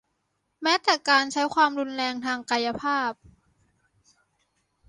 [0.63, 3.11] แม้แต่การใช้ความรุนแรงทางกายภาพ